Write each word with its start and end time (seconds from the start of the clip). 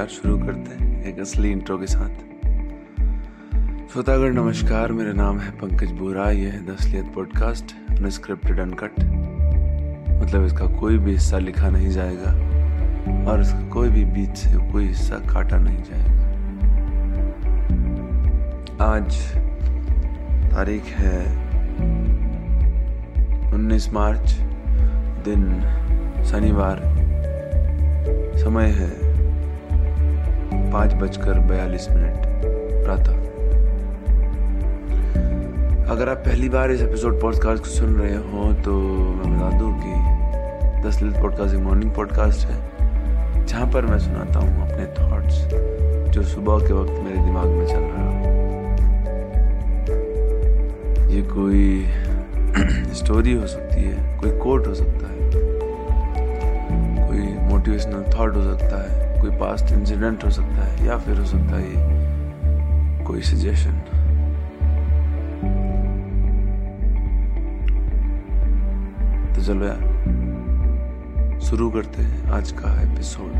तो 0.00 0.06
चलो 0.06 0.34
यार 0.34 0.38
शुरू 0.40 0.46
करते 0.46 0.84
हैं 0.84 1.04
एक 1.04 1.20
असली 1.20 1.50
इंट्रो 1.50 1.78
के 1.78 1.86
साथ। 1.86 2.10
श्रोतागढ़ 3.92 4.32
नमस्कार, 4.32 4.92
मेरा 4.92 5.12
नाम 5.12 5.38
है 5.38 5.50
पंकज 5.50 5.90
बोरा 5.90 6.30
ये 6.30 6.48
है 6.48 6.74
दसलियत 6.74 7.04
पॉडकास्ट 7.04 7.90
अनस्क्रिप्टेड 7.90 8.60
अनकट 8.60 8.92
मतलब 10.22 10.44
इसका 10.44 10.66
कोई 10.66 10.98
भी 10.98 11.10
हिस्सा 11.10 11.38
लिखा 11.38 11.70
नहीं 11.70 11.88
जाएगा 11.88 12.30
और 13.30 13.40
इसका 13.40 13.68
कोई 13.68 13.88
भी 13.88 14.04
बीच 14.04 14.36
से 14.36 14.72
कोई 14.72 14.86
हिस्सा 14.86 15.16
काटा 15.16 15.58
नहीं 15.58 15.82
जाएगा। 15.82 16.20
आज 18.84 19.36
तारीख 20.52 20.82
है 20.82 21.26
19 23.52 23.92
मार्च, 23.92 24.32
दिन 25.28 25.60
शनिवार। 26.24 27.00
समय 28.36 28.66
है 28.66 29.09
पाँच 30.72 30.94
बजकर 30.94 31.38
बयालीस 31.38 31.88
मिनट। 31.90 32.26
प्रातः। 32.84 33.14
अगर 35.90 36.08
आप 36.08 36.16
पहली 36.16 36.48
बार 36.48 36.70
इस 36.70 36.82
एपिसोड 36.82 37.20
पॉडकास्ट 37.20 37.62
को 37.62 37.68
सुन 37.68 37.94
रहे 37.94 38.16
हो 38.16 38.52
तो 38.62 38.72
मैं 38.72 39.38
बता 39.38 39.58
दूँ 39.58 39.72
कि 39.80 40.88
दस 40.88 41.02
लिट 41.02 41.20
पॉडकास्ट 41.20 41.54
एक 41.54 41.60
मॉर्निंग 41.60 41.90
पॉडकास्ट 41.92 42.46
है, 42.46 42.56
जहाँ 43.46 43.66
पर 43.72 43.86
मैं 43.86 43.98
सुनाता 43.98 44.38
हूँ 44.38 44.70
अपने 44.70 44.86
थॉट्स 44.98 45.36
जो 46.14 46.22
सुबह 46.22 46.66
के 46.66 46.72
वक्त 46.72 46.90
मेरे 46.90 47.24
दिमाग 47.24 47.46
में 47.46 47.66
चल 47.66 47.82
रहा 47.82 48.06
हो। 48.06 48.20
ये 51.10 51.22
कोई 51.22 51.86
स्टोरी 52.94 53.32
हो 53.32 53.46
सकती 53.46 53.82
है, 53.82 54.18
कोई 54.18 54.30
कोट 54.38 54.66
हो 54.66 54.74
सकता 54.74 55.12
है, 55.12 55.30
कोई 57.08 57.48
मोटिवेशनल 57.48 58.02
थॉट 58.18 58.36
हो 58.36 58.42
सकता 58.42 58.82
है। 58.82 59.09
कोई 59.20 59.30
पास्ट 59.30 59.72
इंसिडेंट 59.72 60.24
हो 60.24 60.30
सकता 60.30 60.66
है, 60.66 60.86
या 60.86 60.98
फिर 60.98 61.18
हो 61.18 61.24
सकता 61.24 61.56
है 61.60 63.04
कोई 63.04 63.22
सजेशन 63.22 63.78
तो 69.34 69.42
चलो 69.42 69.66
यार, 69.66 71.40
शुरू 71.40 71.70
करते 71.70 72.02
हैं 72.02 72.30
आज 72.30 72.52
का 72.52 72.80
एपिसोड 72.82 73.34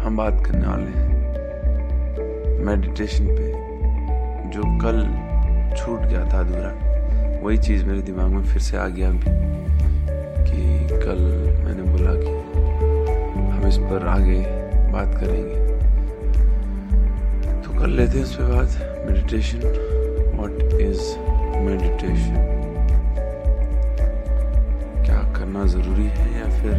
हम 0.04 0.16
बात 0.16 0.46
करने 0.46 0.66
वाले 0.66 0.84
हैं 0.84 1.21
मेडिटेशन 2.64 3.26
पे, 3.26 3.46
जो 4.50 4.62
कल 4.82 4.98
छूट 5.76 6.00
गया 6.00 6.24
था 6.32 6.40
अधूरा, 6.40 6.72
वही 7.42 7.58
चीज़ 7.58 7.84
मेरे 7.84 8.02
दिमाग 8.02 8.30
में 8.30 8.44
फिर 8.44 8.62
से 8.62 8.76
आ 8.76 8.86
गया 8.88 9.08
अभी, 9.08 9.30
कि 10.46 10.60
कल 11.04 11.20
मैंने 11.64 11.82
बोला 11.82 12.12
कि 12.14 12.32
हम 13.50 13.66
इस 13.68 13.78
पर 13.90 14.06
आगे 14.08 14.38
बात 14.92 15.14
करेंगे। 15.20 15.56
तो 17.62 17.80
कर 17.80 17.86
लेते 17.86 18.18
हैं 18.18 18.24
उस 18.24 18.34
पर 18.36 18.44
बात 18.54 19.06
मेडिटेशन 19.08 19.58
व्हाट 20.36 20.80
इज़ 20.80 21.02
मेडिटेशन 21.66 22.36
क्या 25.04 25.20
करना 25.36 25.64
ज़रूरी 25.66 26.06
है 26.06 26.26
या 26.38 26.48
फिर 26.60 26.74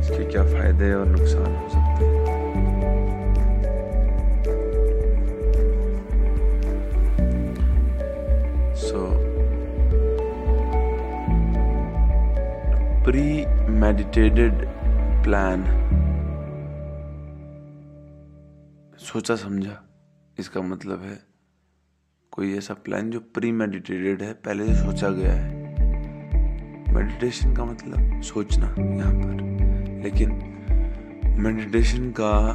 इसके 0.00 0.24
क्या 0.24 0.42
फ़ायदे 0.44 0.92
और 0.94 1.06
नुकसान 1.06 1.54
हो 1.56 1.68
सकते 1.68 1.85
प्री 13.16 13.46
मेडिटेटेड 13.68 14.52
प्लान 15.24 15.64
सोचा, 18.98 19.36
समझा। 19.36 19.88
इसका 20.38 20.60
मतलब 20.60 21.02
है, 21.02 21.18
कोई 22.30 22.56
ऐसा 22.56 22.74
प्लान 22.74 23.10
जो 23.10 23.20
प्री 23.20 23.52
मेडिटेटेड 23.52 24.22
है, 24.22 24.32
पहले 24.32 24.66
से 24.66 24.74
सोचा 24.74 25.10
गया 25.10 25.32
है। 25.32 25.54
मेडिटेशन 26.94 27.54
का 27.54 27.64
मतलब 27.64 28.22
सोचना 28.22 28.66
यहाँ 28.66 29.14
पर। 29.14 29.42
लेकिन 30.04 30.30
मेडिटेशन 31.38 32.10
का 32.20 32.52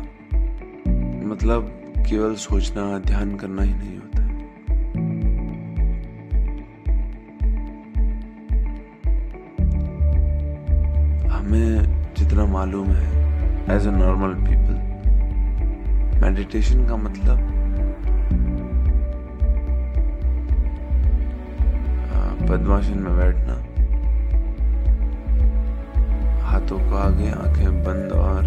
मतलब 1.27 1.93
केवल 2.09 2.35
सोचना, 2.35 2.99
ध्यान 2.99 3.35
करना 3.37 3.61
ही 3.61 3.73
नहीं 3.73 3.97
होता। 3.97 4.20
हमें 11.51 12.13
जितना 12.15 12.45
मालूम 12.45 12.87
है 12.87 13.75
as 13.75 13.87
a 13.87 13.91
normal 13.91 14.33
people 14.43 14.75
meditation 16.21 16.85
का 16.87 16.95
मतलब 16.97 17.39
पद्मासन 22.47 22.97
में 22.97 23.17
बैठना। 23.17 23.55
हाथों 26.43 26.79
को 26.79 26.95
आगे, 26.97 27.29
आँखें 27.31 27.83
बंद 27.83 28.11
और 28.13 28.45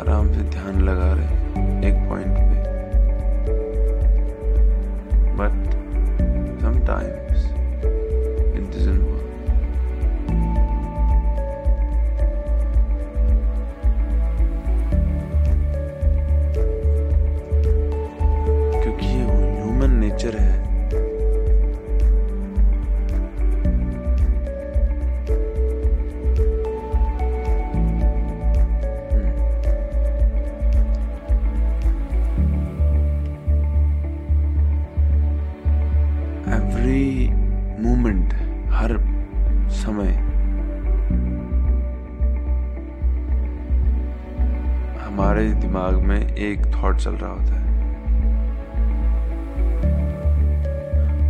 आराम 0.00 0.32
से 0.32 0.42
ध्यान 0.50 0.80
लगा 0.80 1.12
रहे 1.12 1.28
एक 1.88 2.08
पॉइंट 2.08 2.34
पे। 2.36 2.56
बट 5.38 5.54
समटाइम्स 6.60 7.23
समय। 39.84 40.12
हमारे 45.00 45.48
दिमाग 45.54 45.94
में 46.02 46.34
एक 46.36 46.66
थॉट 46.66 46.96
चल 46.96 47.10
रहा 47.10 47.30
होता 47.30 47.54
है। 47.54 47.62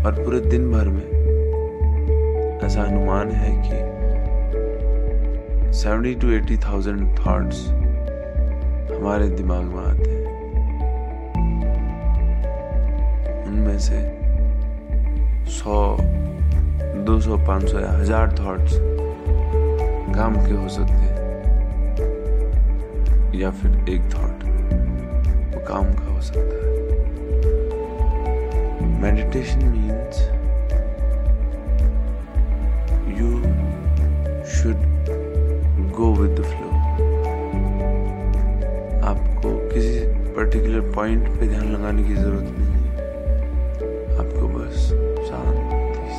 और 0.04 0.12
पूरे 0.25 0.41
दिन 0.41 0.70
भर 0.72 0.88
में 0.88 1.06
ऐसा 2.62 2.82
अनुमान 2.82 3.31
है 3.31 3.50
कि 3.56 3.76
seventy 5.75 6.14
two 6.14 6.31
eighty 6.31 6.56
thousand 6.56 7.00
thoughts 7.19 7.69
हमारे 8.93 9.28
दिमाग 9.28 9.64
में 9.64 9.82
आते 9.84 10.11
हैं। 10.11 10.25
उनमें 13.46 13.78
से 13.78 13.99
सौ 15.50 15.96
दो 17.06 17.14
सौ 17.20 17.36
पाँच 17.46 17.64
सौ 17.70 17.78
या 17.80 17.90
हज़ार 17.92 18.34
थॉट्स 18.38 18.72
काम 20.14 20.34
के 20.46 20.52
हो 20.52 20.68
सकते 20.68 20.92
हैं, 20.92 21.12
या 23.34 23.50
फिर 23.52 23.70
एक 23.90 24.02
थॉट 24.14 24.44
वो 25.54 25.60
काम 25.66 25.86
का 25.94 26.06
हो 26.06 26.20
सकता 26.22 26.54
है। 26.56 26.72
Meditation 29.02 29.60
means 29.64 30.16
you 33.18 33.28
should 34.54 34.78
go 35.96 36.12
with 36.14 36.32
the 36.38 36.42
flow 36.44 36.68
आपको 39.08 39.48
किसी 39.68 39.96
पर्टिकुलर 40.36 40.92
पॉइंट 40.94 41.22
पे 41.30 41.48
ध्यान 41.48 41.66
लगाने 41.72 42.02
की 42.04 42.14
ज़रूरत 42.14 42.46
नहीं। 42.48 42.63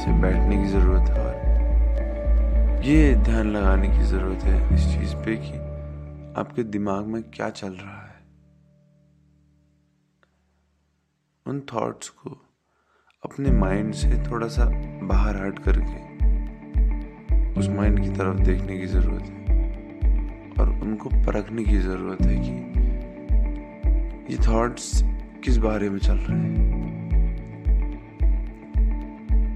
से 0.06 0.12
बैठने 0.12 0.58
की 0.58 0.68
ज़रूरत 0.68 1.10
है 1.10 1.22
और 1.26 2.84
ये 2.84 3.16
ध्यान 3.16 3.48
लगाने 3.48 3.88
की 3.88 4.04
ज़रूरत 4.04 4.44
है 4.44 4.74
इस 4.76 4.86
चीज़ 4.86 5.16
पे 5.16 5.36
कि 5.36 5.54
आपके 6.40 6.64
दिमाग 6.64 7.06
में 7.06 7.24
क्या 7.24 7.50
चल 7.50 7.72
रहा 7.72 8.02
है। 8.02 8.14
उन 11.46 11.60
थॉट्स 11.74 12.10
को 12.10 12.30
अपने 13.24 13.52
माइंड 13.52 13.94
से 13.94 14.24
थोड़ा 14.32 14.48
सा 14.48 14.66
बाहर 15.04 15.46
हट 15.46 15.60
करके 15.60 16.04
उस 17.60 17.70
माइंड 17.70 18.00
की 18.04 18.10
तरफ़ 18.10 18.40
देखने 18.42 18.78
की 18.78 18.88
ज़रूरत 18.88 19.24
है 19.24 20.54
और 20.60 20.70
उनको 20.70 21.10
परखने 21.10 21.64
की 21.64 21.78
ज़रूरत 21.78 22.22
है 22.22 22.36
कि 22.36 22.54
ये 24.34 24.38
थॉट्स 24.48 25.02
किस 25.44 25.58
बारे 25.58 25.90
में 25.90 26.00
चल 26.00 26.18
रहे 26.18 26.38
हैं। 26.38 26.75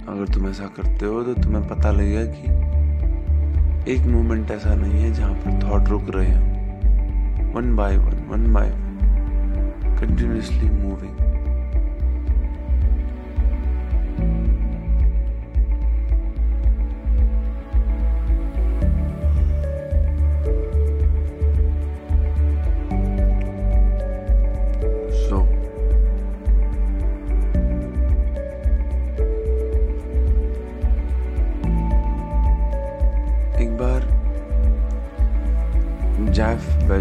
अगर 0.09 0.33
तुम 0.33 0.47
ऐसा 0.47 0.65
करते 0.67 1.05
हो 1.05 1.23
तो 1.23 1.33
तुम्हें 1.33 1.67
पता 1.67 1.91
लगेगा 1.91 2.23
कि 2.25 3.93
एक 3.93 4.01
मोमेंट 4.01 4.51
ऐसा 4.51 4.75
नहीं 4.75 5.01
है 5.01 5.13
जहाँ 5.13 5.33
पर 5.33 5.59
थॉट 5.63 5.89
रुक 5.89 6.09
रहे 6.09 6.27
हैं। 6.27 7.53
One 7.53 7.75
by 7.75 7.97
one 7.97 8.27
one 8.27 8.53
by 8.53 8.69
one 8.69 9.97
continuously 10.01 10.69
moving 10.69 11.28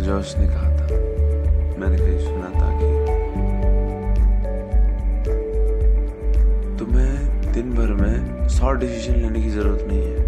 Bezos 0.09 0.35
ने 0.39 0.47
कहा 0.47 0.69
था 0.77 0.87
मैंने 1.81 1.97
कहीं 1.99 2.19
सुना 2.19 2.51
था 2.51 2.69
कि 2.77 2.87
तुम्हें 6.79 7.53
दिन 7.53 7.75
भर 7.75 7.93
में 7.95 8.49
सौ 8.49 8.71
डिसीज़न 8.83 9.21
लेने 9.23 9.43
की 9.43 9.51
ज़रूरत 9.51 9.85
नहीं 9.89 10.03
है 10.03 10.27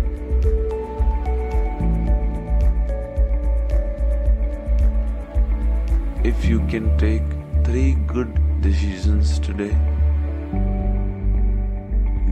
if 6.30 6.44
you 6.44 6.58
can 6.68 6.90
take 6.98 7.30
three 7.64 7.92
good 8.06 8.34
decisions 8.60 9.32
today, 9.40 9.70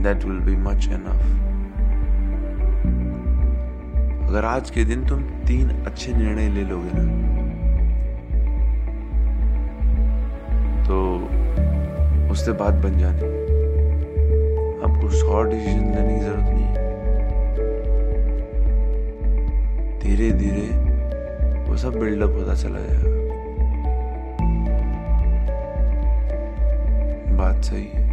that 0.02 0.26
will 0.26 0.42
be 0.50 0.58
much 0.68 0.90
enough. 0.98 1.24
अगर 4.28 4.44
आज 4.44 4.70
के 4.70 4.84
दिन 4.84 5.06
तुम 5.06 5.22
तीन 5.46 5.70
अच्छे 5.86 6.12
निर्णय 6.14 6.48
ले 6.50 6.64
लोगे 6.64 6.90
ना 6.92 7.27
तो 10.88 10.98
उससे 12.32 12.52
बात 12.52 12.74
बन 12.74 12.98
जानी 12.98 13.26
आपको 14.84 15.10
सौ 15.10 15.42
डिसीज़न 15.42 15.94
लेने 15.94 16.14
की 16.14 16.20
ज़रूरत 16.20 16.48
नहीं 16.48 16.64
है। 16.64 16.74
धीरे 20.00 20.30
धीरे 20.32 20.66
वो 21.68 21.76
सब 21.76 21.98
बिल्डअप 21.98 22.30
होता 22.30 22.54
चला 22.54 22.78
जाएगा। 22.78 23.16
बात 27.36 27.64
सही 27.64 27.86
है। 27.94 28.06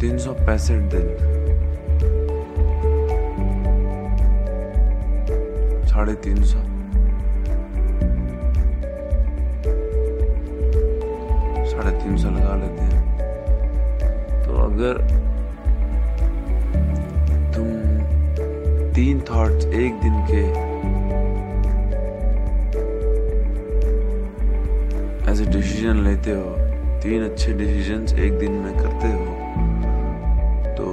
तीन 0.00 0.18
सौ 0.18 0.32
पैंसठ 0.32 0.92
दिन। 0.94 1.06
साढ़े 5.86 6.14
तीन 6.14 6.42
सौ। 6.44 6.73
तीन 12.04 12.16
सौ 12.16 12.30
लगा 12.30 12.54
लेते 12.56 12.82
हैं। 12.82 13.02
तो 14.44 14.56
अगर 14.64 14.98
तुम 17.54 17.66
तीन 18.94 19.20
थॉट्स 19.30 19.66
एक 19.66 20.00
दिन 20.00 20.16
के 20.30 20.42
एज 25.30 25.40
ए 25.42 25.46
डिसीज़न 25.52 26.02
लेते 26.04 26.30
हो, 26.30 26.50
तीन 27.02 27.24
अच्छे 27.24 27.52
डिसीजंस 27.52 28.12
एक 28.14 28.38
दिन 28.38 28.52
में 28.52 28.74
करते 28.74 29.08
हो 29.12 29.24
तो 30.76 30.86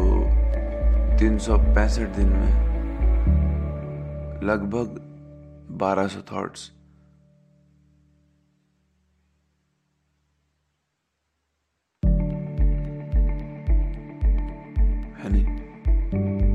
तीन 1.19 1.37
सौ 1.37 1.57
पैंसठ 1.75 2.15
दिन 2.17 2.29
में 2.29 2.53
लगभग 4.43 4.99
बारह 5.81 6.07
सौ 6.07 6.21
थॉट्स 6.31 6.71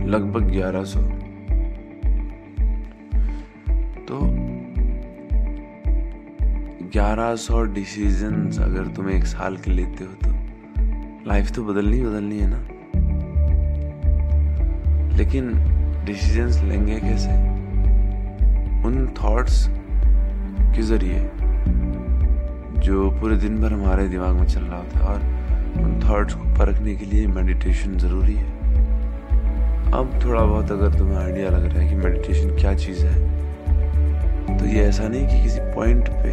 लगभग 0.07 0.51
1100 0.53 0.99
तो 4.09 4.19
1100 6.91 7.75
डिसीजंस 7.75 8.61
अगर 8.61 8.87
तुम 8.87 9.11
एक 9.11 9.25
साल 9.25 9.57
के 9.57 9.71
लेते 9.71 10.05
हो 10.05 10.13
तो। 10.13 10.31
लाइफ 11.29 11.51
तो 11.51 11.65
बदलनी 11.65 12.01
बदलनी 12.03 12.39
है 12.39 12.47
ना। 12.51 12.69
लेकिन 15.17 15.53
डिसीजंस 16.05 16.63
लेंगे 16.63 17.01
कैसे? 17.01 17.31
उन 18.85 19.15
थॉट्स 19.23 19.69
के 20.61 20.83
ज़रिए 20.83 21.31
जो 22.81 23.11
पूरे 23.11 23.37
दिन 23.37 23.63
भर 23.63 23.73
हमारे 23.73 24.09
दिमाग 24.09 24.37
में 24.37 24.47
चल 24.47 24.61
रहा 24.61 24.79
होता 24.79 24.99
है 24.99 25.05
और 25.05 25.21
उन 25.85 26.01
थॉट्स 26.09 26.35
को 26.35 26.43
परखने 26.43 26.95
के 26.95 27.05
लिए 27.05 27.27
मेडिटेशन 27.27 27.97
ज़रूरी 27.97 28.35
है। 28.35 28.56
अब 29.95 30.19
थोड़ा 30.25 30.41
बहुत 30.41 30.71
अगर 30.73 30.99
तुम्हें 30.99 31.17
आइडिया 31.17 31.49
लग 31.49 31.65
रहा 31.65 31.79
है 31.79 31.89
कि 31.89 31.95
मेडिटेशन 31.95 32.57
क्या 32.57 32.75
चीज़ 32.75 33.05
है 33.07 34.59
तो 34.59 34.65
ये 34.65 34.83
ऐसा 34.83 35.09
नहीं 35.09 35.27
कि 35.29 35.43
किसी 35.43 35.61
पॉइंट 35.61 36.09
पे 36.09 36.31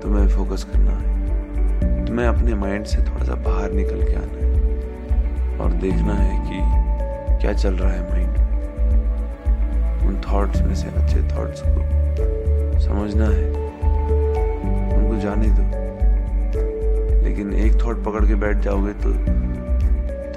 तुम्हें 0.00 0.28
फोकस 0.28 0.64
करना 0.64 0.90
है। 0.90 2.04
तुम्हें 2.06 2.26
अपने 2.26 2.54
माइंड 2.54 2.84
से 2.84 2.98
थोड़ा 2.98 3.24
सा 3.24 3.34
बाहर 3.34 3.72
निकल 3.72 4.02
के 4.02 4.14
आना 4.14 4.38
है 4.40 5.58
और 5.58 5.72
देखना 5.72 6.14
है 6.14 6.38
कि 6.46 7.40
क्या 7.40 7.52
चल 7.52 7.74
रहा 7.74 7.92
है 7.92 8.10
माइंड 8.10 8.34
उन 10.08 10.20
थॉट्स 10.20 10.62
में 10.62 10.74
से 10.74 10.88
अच्छे 10.88 11.22
थॉट्स 11.36 11.62
को 11.66 12.78
समझना 12.80 13.24
है। 13.24 13.50
उनको 14.96 15.20
जाने 15.20 15.48
दो। 15.48 15.64
लेकिन 17.24 17.52
एक 17.54 17.72
थॉट 17.84 18.04
पकड़ 18.04 18.26
के 18.26 18.34
बैठ 18.34 18.56
जाओगे 18.56 18.92
तो 18.92 19.12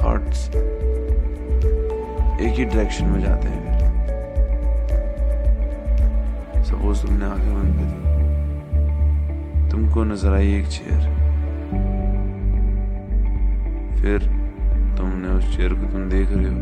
थॉट्स 0.03 0.49
एक 2.39 2.53
ही 2.53 2.65
डायरेक्शन 2.65 3.05
में 3.05 3.21
जाते 3.21 3.47
हैं। 3.47 3.59
सपोज़ 6.63 7.01
तुमने 7.01 7.25
आँखें 7.25 7.53
बंद 7.53 7.73
करी 7.75 7.89
तुमको 9.71 10.03
नज़र 10.03 10.33
आई 10.33 10.53
एक 10.53 10.67
चेयर 10.67 11.01
फिर 14.01 14.19
तुमने 14.97 15.27
उस 15.27 15.57
चेयर 15.57 15.73
को 15.73 15.91
तुम 15.91 16.09
देख 16.09 16.29
रहे 16.31 16.45
हो। 16.45 16.59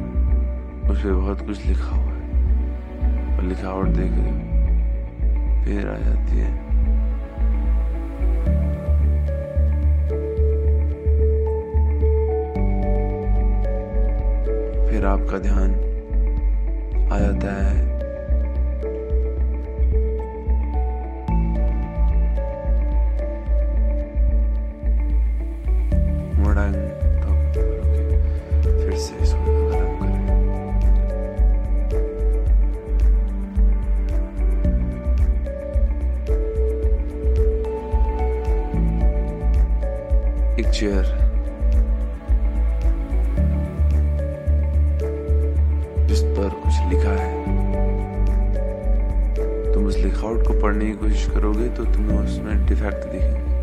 उस 0.92 1.04
पर 1.04 1.12
बहुत 1.12 1.46
कुछ 1.46 1.66
लिखा 1.66 1.96
हुआ 1.96 2.14
है। 2.14 3.38
और 3.38 3.44
लिखावट 3.44 3.88
देख 3.88 4.12
रहे 4.12 4.32
हो। 4.32 4.38
फिर 5.66 5.90
आ 5.90 5.98
जाती 5.98 6.38
है 6.38 6.67
फिर 14.98 15.06
आपका 15.06 15.38
ध्यान 15.38 15.74
आ 17.12 17.20
जाता 17.20 17.52
है। 17.54 17.97
उस 49.88 49.98
लिखावट 49.98 50.48
को 50.48 50.54
पढ़ने 50.62 50.86
की 50.86 50.94
कोशिश 50.94 51.26
करोगे 51.32 51.68
तो 51.70 51.84
तुम्हें 51.86 52.18
उसमें 52.18 52.66
डिफेक्ट 52.66 53.06
दिखेंगे। 53.06 53.56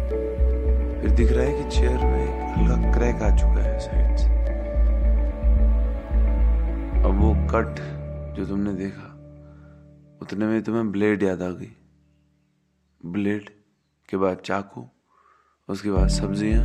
फिर 1.01 1.11
दिख 1.11 1.33
रहा 1.33 1.45
है 1.45 1.53
कि 1.55 1.71
चेयर 1.71 1.97
में 1.97 2.55
हल्का 2.55 2.93
क्रैक 2.93 3.23
आ 3.23 3.31
चुका 3.37 3.63
है 3.63 3.79
साइड 3.81 4.17
से 4.19 4.33
अब 7.03 7.21
वो 7.21 7.33
कट 7.51 7.81
जो 8.37 8.47
तुमने 8.47 8.73
देखा, 8.75 9.09
उतने 10.23 10.47
में 10.47 10.63
तुम्हें 10.63 10.91
ब्लेड 10.93 11.23
याद 11.23 11.43
आ 11.43 11.49
गई। 11.51 11.71
ब्लेड 13.01 13.51
के 14.09 14.17
बाद 14.17 14.39
चाकू, 14.45 14.85
उसके 15.69 15.91
बाद 15.91 16.09
सब्ज़ियाँ, 16.11 16.65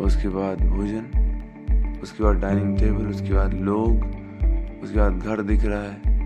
उसके 0.00 0.28
बाद 0.28 0.60
भोजन, 0.66 1.98
उसके 2.02 2.24
बाद 2.24 2.36
डाइनिंग 2.36 2.78
टेबल 2.78 3.06
उसके 3.06 3.32
बाद 3.34 3.54
लोग, 3.54 4.04
उसके 4.82 4.98
बाद 4.98 5.18
घर 5.18 5.42
दिख 5.42 5.64
रहा 5.64 5.82
है। 5.82 6.17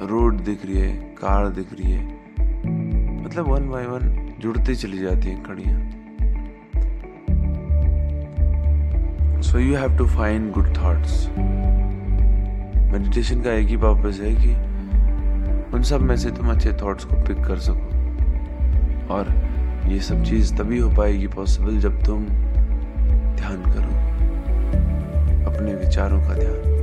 रोड 0.00 0.40
दिख 0.40 0.64
रही 0.66 0.78
है, 0.78 0.96
कार 1.18 1.48
दिख 1.48 1.72
रही 1.72 1.92
है। 1.92 2.04
मतलब 3.24 3.48
वन 3.48 3.68
बाय 3.68 3.84
वन 3.86 4.34
जुड़ती 4.40 4.74
चली 4.74 4.98
जाती 4.98 5.28
हैं 5.28 5.42
कड़ियाँ। 5.42 5.78
So 9.42 9.58
you 9.58 9.76
have 9.76 9.96
to 9.98 10.06
find 10.06 10.50
good 10.52 10.76
thoughts 10.76 11.28
meditation 12.92 13.40
का 13.40 13.52
एक 13.52 13.68
ही 13.68 13.76
पर्पज 13.76 14.20
है 14.20 14.34
कि 14.34 14.52
उन 15.76 15.82
सब 15.82 16.00
में 16.00 16.16
से 16.16 16.30
तुम 16.30 16.50
अच्छे 16.50 16.72
थॉट्स 16.72 17.04
को 17.04 17.16
पिक 17.16 17.44
कर 17.44 17.58
सको। 17.58 17.88
और 19.14 19.34
ये 19.88 20.00
सब 20.00 20.24
चीज़ 20.24 20.54
तभी 20.56 20.78
हो 20.78 20.90
पाएगी 20.90 21.26
पॉसिबल 21.26 21.78
जब 21.78 22.02
तुम 22.02 22.24
ध्यान 23.36 23.62
करो। 23.66 23.94
अपने 25.50 25.74
विचारों 25.74 26.20
का 26.20 26.34
ध्यान। 26.34 26.79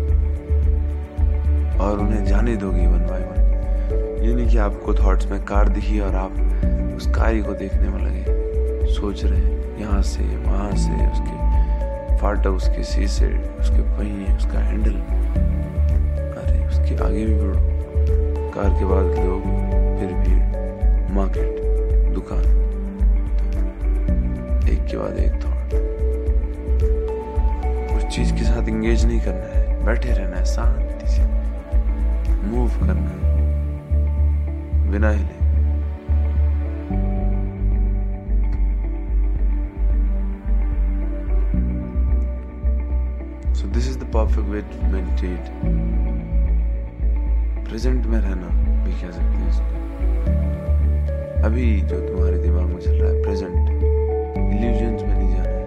और 1.81 1.99
उन्हें 1.99 2.25
जाने 2.25 2.55
दोगे 2.55 2.87
वन 2.87 3.05
बाय 3.05 3.19
वन। 3.19 4.25
ये 4.25 4.35
नहीं 4.35 4.47
कि 4.47 4.57
आपको 4.57 4.93
थॉट्स 4.93 5.25
में 5.25 5.43
कार 5.45 5.69
दिखी 5.69 5.99
और 5.99 6.15
आप 6.15 6.31
उस 6.97 7.07
कार 7.07 7.41
को 7.41 7.53
देखने 7.53 7.89
में 7.89 7.99
लगे। 8.05 8.93
सोच 8.93 9.23
रहे 9.25 9.81
यहाँ 9.81 10.01
से, 10.01 10.23
वहाँ 10.23 10.71
से, 10.71 11.11
उसके 11.11 11.35
फाटक 12.17 12.47
उसके 12.47 12.83
शीशे 12.83 13.27
उसके 13.59 13.81
पहिए 13.97 14.35
उसका 14.37 14.59
हैंडल 14.59 14.93
अरे, 16.41 16.65
उसके 16.65 16.95
आगे 17.05 17.25
भी 17.25 17.35
बढ़ो। 17.35 17.59
कार 18.51 18.69
के 18.69 18.85
बाद 18.85 19.05
लोग 19.25 19.43
फिर 19.99 20.13
भीड़ 20.13 21.13
मार्केट 21.15 22.13
दुकान। 22.13 22.45
एक 24.69 24.85
के 24.85 24.97
बाद 24.97 25.17
एक 25.17 25.33
थॉट 25.33 25.67
उस 27.97 28.15
चीज़ 28.15 28.33
के 28.33 28.43
साथ 28.43 28.69
इंगेज 28.69 29.05
नहीं 29.05 29.21
करना 29.21 29.59
है। 29.59 29.85
बैठे 29.85 30.09
रहना 30.09 30.37
है, 30.37 30.45
शांति। 30.45 30.86
मूव 32.47 32.69
करना 32.79 33.09
है 33.09 33.19
बिना 34.91 35.09
हिले। 35.11 35.37
So 43.53 43.63
this 43.67 43.85
is 43.89 43.97
the 43.99 44.01
perfect 44.13 44.47
way 44.49 44.61
to 44.71 44.77
meditate 44.93 45.43
present 47.67 48.01
में 48.05 48.19
रहना 48.19 48.49
भी 48.83 48.91
कह 48.91 49.09
सकते 49.11 49.35
हैं 49.35 49.49
इसको। 49.49 49.73
अभी 51.47 51.65
जो 51.81 51.97
तुम्हारे 51.99 52.37
दिमाग 52.37 52.65
में 52.65 52.79
चल 52.79 52.91
रहा 52.91 53.09
है 53.11 53.15
प्रेजेंट 53.23 53.55
इल्यूजन्स 53.57 55.01
में 55.03 55.15
नहीं 55.17 55.31
जाना 55.35 55.49
है। 55.49 55.61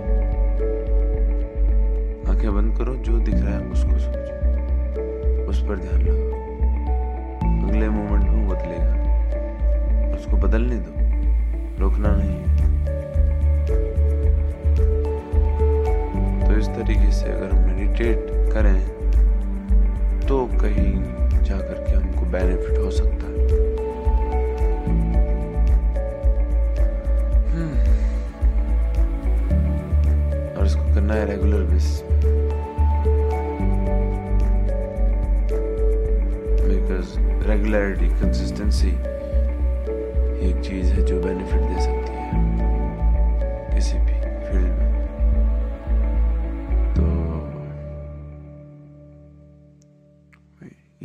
आँखें 2.30 2.50
बंद 2.54 2.70
करो, 2.78 2.92
जो 2.96 3.18
दिख 3.18 3.34
रहा 3.34 3.54
है 3.54 3.60
उसको 3.68 3.98
सोचो 3.98 5.48
उस 5.50 5.58
पर 5.68 5.76
ध्यान 5.78 6.00
लगाओ 6.00 6.19
उसको 10.30 10.38
बदलने 10.38 10.76
दो। 10.78 10.92
रोकना 11.80 12.10
नहीं 12.16 12.34
है। 12.40 12.48
तो 16.46 16.58
इस 16.58 16.68
तरीके 16.68 17.10
से 17.12 17.26
अगर 17.26 17.48
हम 17.52 17.62
मेडिटेट 17.68 18.26
करें 18.52 18.78
तो 20.28 20.36
कहीं 20.60 20.92
जाकर 21.44 21.82
के 21.86 21.94
हमको 21.94 22.26
बेनिफिट 22.26 22.78
हो 22.78 22.90
सकता 22.90 23.26
है। 23.26 23.34
हम्म। 27.50 27.76
और 30.56 30.66
इसको 30.66 30.84
करना 30.94 31.14
है 31.14 31.24
रेगुलर 31.26 31.62
बेसिस 31.72 31.98
रेगुलरिटी 37.46 38.08
कंसिस्टेंसी 38.08 38.90
एक 40.40 40.64
चीज़ 40.64 40.92
है 40.92 41.06
जो 41.06 41.22
बेनिफिट 41.22 41.60
दे 41.60 41.80
सकती 41.80 42.12
है। 42.12 42.30
किसी 43.74 43.98
भी 43.98 44.12
फ़ील्ड 44.46 44.78
में। 44.78 44.90
तो 46.94 47.04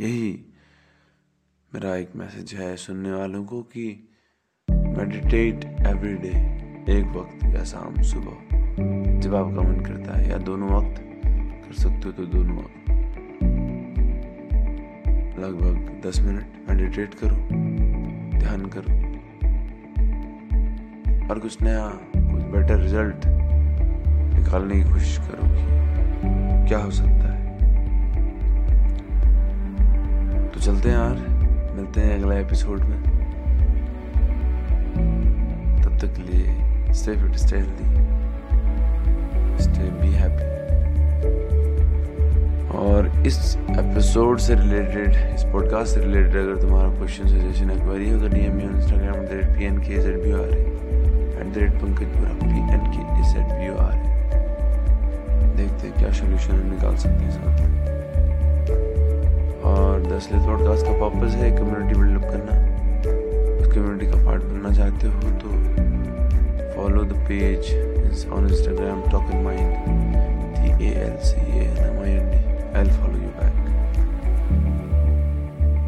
यही 0.02 0.44
मेरा 1.74 1.96
एक 1.96 2.16
मैसेज 2.16 2.54
है 2.54 2.76
सुनने 2.76 3.12
वालों 3.12 3.44
को 3.44 3.62
कि 3.62 4.08
मेडिटेट 4.70 5.64
एवरी 5.64 6.14
डे 6.14 6.56
एक 6.98 7.06
वक्त 7.06 7.44
या 7.44 7.64
शाम 7.64 8.02
सुबह। 8.02 8.56
जब 9.20 9.34
आपका 9.34 9.62
मन 9.62 9.80
करता 9.80 10.18
है 10.18 10.30
या 10.30 10.38
दोनों 10.38 10.68
वक्त 10.68 11.02
कर 11.66 11.72
सकते 11.72 12.06
हो 12.06 12.12
तो 12.12 12.26
दोनों 12.26 12.56
वक्त। 12.56 12.90
लगभग 15.38 16.02
दस 16.06 16.20
मिनट। 16.20 16.46
मेडिटेट 16.70 17.14
करो। 17.14 17.36
ध्यान 18.38 18.66
करो। 18.66 19.05
और 21.30 21.38
कुछ 21.38 21.62
नया, 21.62 21.88
कुछ 22.16 22.42
बेटर 22.42 22.76
रिज़ल्ट 22.76 23.26
निकालने 24.38 24.74
की 24.74 24.90
कोशिश 24.90 25.18
करो 25.18 25.48
कि 25.48 26.68
क्या 26.68 26.78
हो 26.78 26.90
सकता 26.90 27.32
है? 27.32 27.58
तो 30.48 30.60
चलते 30.60 30.88
हैं 30.88 30.96
यार, 30.96 31.28
मिलते 31.74 32.00
हैं 32.00 32.22
अगले 32.22 32.40
एपिसोड 32.40 32.80
में। 32.80 33.02
तब 35.82 35.98
तक 35.98 36.14
के 36.14 36.22
लिए 36.22 36.56
स्टे 36.92 37.16
फिट 37.16 37.36
स्टे 37.36 37.56
हेल्दी 37.56 38.15
और 42.86 43.06
इस 43.26 43.36
एपिसोड 43.70 44.38
से 44.38 44.54
रिलेटेड 44.54 45.08
इस 45.34 45.44
पॉडकास्ट 45.52 45.94
से 45.94 46.00
रिलेटेड 46.00 46.36
अगर 46.36 46.60
तुम्हारा 46.60 46.88
क्वेश्चन 46.88 47.28
सजेशन 47.28 47.70
है 47.70 47.76
क्वेरी 47.78 48.10
हो 48.10 48.18
तो 48.20 48.28
DM 48.28 48.52
me 48.56 48.64
on 48.64 48.76
Instagram 48.76 49.16
at 49.16 49.28
the 49.28 49.32
rate 49.32 49.56
P 49.56 49.64
N 49.64 49.78
K 49.78 49.94
H 49.94 50.06
B 50.24 50.32
R 50.32 50.52
at 50.58 51.52
the 51.54 51.58
rate 51.58 51.72
Pankaj 51.80 52.12
Pura 52.12 52.30
P 52.42 52.58
N 52.74 52.84
K 52.92 53.02
H 53.20 53.36
add 53.36 53.48
B 53.54 53.66
R 53.84 53.96
देखते 55.56 55.90
क्या 55.98 56.12
solution 56.12 56.52
हम 56.52 56.70
निकाल 56.70 56.96
सकते 56.96 57.24
हैं 57.24 57.30
साथ 57.30 57.58
और 59.66 60.06
दसले 60.06 60.38
पॉडकास्ट 60.46 60.86
का 60.86 60.92
पर्पज 61.00 61.34
है 61.34 61.50
कम्युनिटी 61.56 62.00
बिल्डअप 62.00 62.30
करना। 62.30 62.52
उस 63.60 63.74
कम्युनिटी 63.74 64.06
का 64.06 64.24
पार्ट 64.26 64.42
बनना 64.42 64.74
चाहते 64.76 65.06
हो 65.06 65.14
तो 65.42 65.48
follow 66.76 67.04
the 67.04 67.22
page 67.28 68.28
on 68.32 68.48
Instagram 68.48 69.02
talk 69.10 69.34
in 69.34 69.42
mind 69.44 69.70
L 70.82 71.16
C 71.24 71.40
A 71.40 71.64
N 71.64 71.76
M 71.86 72.02
I 72.02 72.10
N 72.10 72.30
D 72.30 72.45
I'll 72.76 72.88
follow 72.90 73.18
you 73.18 73.32
back. 73.38 73.54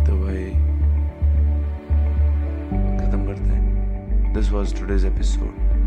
तो 0.07 0.15
भाई 0.21 0.45
खत्म 3.01 3.27
करते 3.27 3.49
हैं 3.51 4.33
दिस 4.35 4.51
वॉज़ 4.51 4.75
टूडेज 4.81 5.05
एपिसोड 5.07 5.78